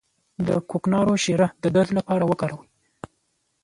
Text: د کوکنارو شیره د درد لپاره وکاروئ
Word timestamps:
د 0.47 0.49
کوکنارو 0.69 1.13
شیره 1.23 1.47
د 1.63 1.65
درد 1.75 1.91
لپاره 1.97 2.23
وکاروئ 2.25 2.69